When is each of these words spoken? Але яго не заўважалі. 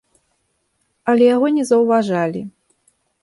Але 1.11 1.27
яго 1.35 1.47
не 1.57 1.63
заўважалі. 1.71 2.41